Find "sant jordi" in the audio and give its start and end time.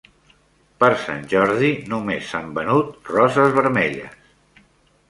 1.01-1.69